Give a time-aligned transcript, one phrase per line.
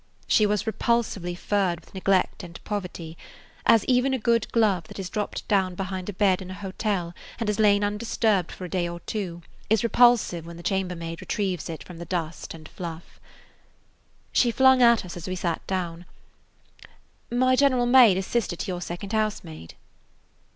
[0.27, 3.19] She was repulsively furred with neglect and poverty,
[3.67, 7.13] as even a good glove that has dropped down behind a bed in a hotel
[7.39, 11.69] and has lain undisturbed for a day or two is repulsive when the chambermaid retrieves
[11.69, 13.19] it from the dust and fluff.
[14.31, 16.07] She flung at us as we sat down:
[17.29, 19.75] "My general maid is sister to your second housemaid."